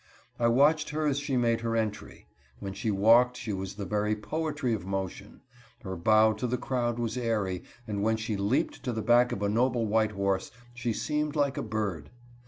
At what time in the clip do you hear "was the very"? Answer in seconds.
3.53-4.15